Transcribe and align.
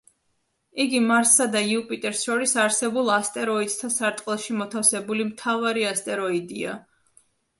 იგი 0.83 1.01
მარსსა 1.09 1.45
და 1.55 1.59
იუპიტერს 1.73 2.23
შორის 2.29 2.53
არსებულ 2.63 3.11
ასტეროიდთა 3.17 3.91
სარტყელში 3.97 4.57
მოთავსებული 4.61 5.27
მთავარი 5.29 5.85
ასტეროიდია. 5.93 6.75